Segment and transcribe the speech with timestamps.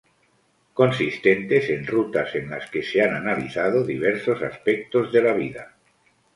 [0.79, 5.73] consistentes en rutas en las que se han analizado diversos aspectos de la vida